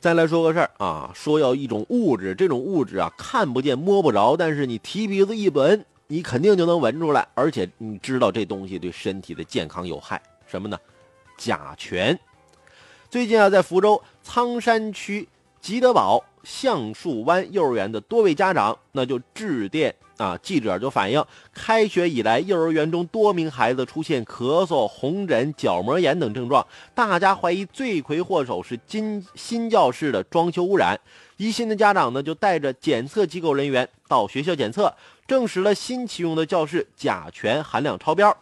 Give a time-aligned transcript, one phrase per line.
[0.00, 10.78] 再来说个事儿啊，说要一种物质，这种物质啊看不见摸不着，但是你提鼻子一闻，你肯定就能闻出来，而且你知道这东西对身体的健康有害，什么呢？
[11.36, 12.16] 甲醛。
[13.10, 15.28] 最近啊，在福州仓山区
[15.60, 19.94] 吉德堡橡树湾幼儿园的多位家长，那就致电。
[20.18, 20.36] 啊！
[20.42, 30.98] 记者就反映，开学以来，幼儿园中多名孩子出现咳嗽、红疹、角膜炎等症状，大家怀疑罪魁祸首是新新教室的装修污染。
[31.36, 34.92] 疑心的家长呢，就带着检测机构人员到学校检测，
[35.28, 38.36] 证实了新启用的教室甲醛含量超标。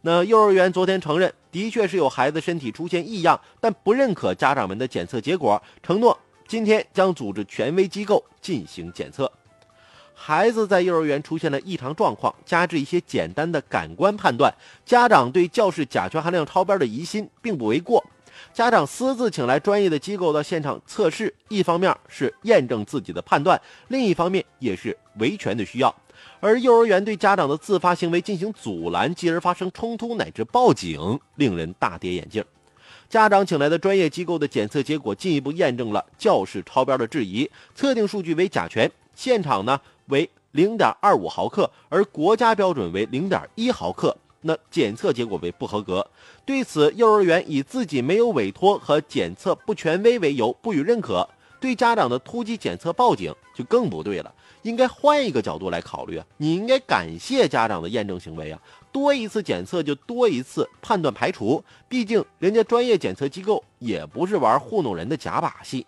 [0.00, 6.18] 那幼儿园昨天承认，的确是有孩子身体出现异样，但不认可家长们的检测结果，承诺
[6.50, 9.30] 今天将组织权威机构进行检测。
[10.12, 14.52] 孩子在幼儿园出现了异常状况，加之一些简单的感官判断，
[14.84, 18.04] 家长对教室甲醛含量超标的疑心并不为过。
[18.52, 25.94] 家长私自请来专业的机构到现场测试，一方面是验证自己的判断，另一方面也是维权的需要。
[26.40, 32.44] 而幼儿园对家长的自发行为进行阻拦，继而发生冲突乃至报警，令人大跌眼镜。
[33.10, 39.80] 家长请来的专业机构的检测结果进一步验证了教室超标的质疑，测定数据为甲醛，现场呢？
[40.06, 46.06] 为零点二五毫克，而国家标准为零点一毫克，那检测结果为不合格。
[46.44, 51.28] 对此，幼儿园以自己没有委托和检测不权威为由不予认可。
[51.60, 56.26] 对家长的突击检测报警就更不对了，应该换一个角度来考虑啊！
[56.38, 58.58] 你应该感谢家长的验证行为啊，
[58.90, 65.86] 多一次检测就多一次判断排除，毕竟人家专业检测机构也不是玩糊弄人的假把戏。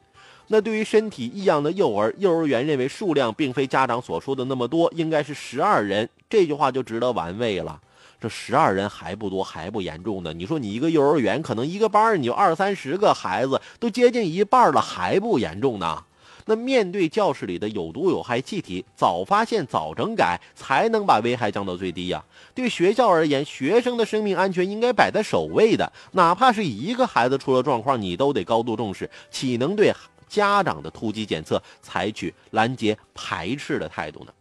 [0.48, 6.07] 那对于身体异样的幼儿，幼儿园认为数量并非家长所说的那么多，应该是十二人。
[6.29, 7.81] 这句话就值得玩味了。
[8.20, 10.33] 这十二人还不多，还不严重呢。
[10.33, 16.05] 你说你一个幼儿园，可能一个班你就二三十个孩子，都接近一半了，还不严重呢？
[16.47, 22.25] 那面对教室里的有毒有害气体，早发现早整改，才能把危害降到最低呀。
[22.52, 29.95] 对学校而言，学生的生命安全应该摆在首位的，哪怕是一个孩子出了状况，你都得高度重视，岂能对？
[30.29, 34.33] 家长的突击检测采取拦截排斥的态度呢？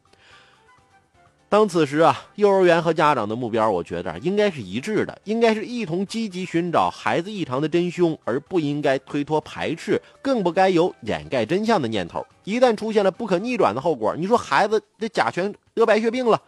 [1.51, 12.25] 当此时啊，幼儿园和家长的目标，我觉得应该是一致的，应该是一同积极寻找孩子异常的真凶，而不应该推脱排斥，更不该有掩盖真相的念头。
[12.45, 16.41] 一旦出现了不可逆转的后果，你说孩子这甲醛得白血病了，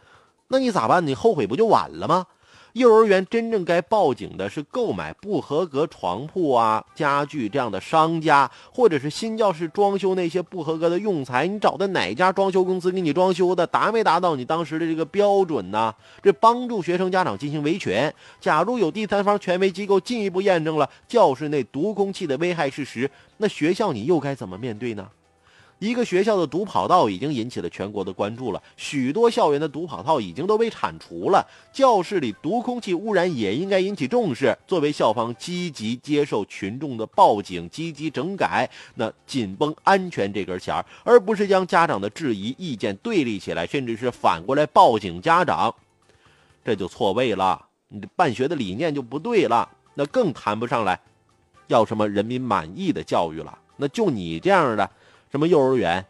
[0.48, 1.06] 那你咋办？
[1.06, 2.26] 你后悔不就晚了吗？
[2.74, 11.46] 幼儿园真正该报警的是购买不合格床铺啊、家具这样的商家，或者是新教室装修那些不合格的用材。
[11.46, 15.94] 你找的哪家装修公司给你装修的，达没达到你当时的这个标准呢？
[16.24, 18.12] 这帮助学生家长进行维权。
[18.42, 23.08] 假如有第三方权威机构进一步验证了教室内毒空气的危害事实，
[23.38, 25.08] 那学校你又该怎么面对呢？
[25.80, 31.46] 一个学校的毒跑道已经引起了全国的关注了，许多校园的毒跑道已经都被铲除了。
[31.74, 34.58] 教室里毒空气污染也应该引起重视。
[34.66, 45.76] 作为校方，积极接受群众的报警，积极整改，那紧绷安全这根弦儿，而不是将家长的质疑意见对立起来，甚至是反过来报警家长，
[46.64, 47.66] 这就错位了。
[47.90, 50.98] 你办学的理念就不对了，那更谈不上来
[51.68, 53.60] 要什么人民满意的教育了。
[53.76, 54.90] 那就你这样的。
[55.34, 56.06] 什么幼儿园，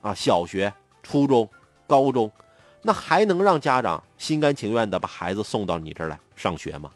[0.00, 0.72] 啊，小学、
[1.02, 1.50] 初中、
[1.88, 2.30] 高中，
[2.82, 6.88] 那还能让家长心甘情愿的把孩子送到你这儿来上学吗？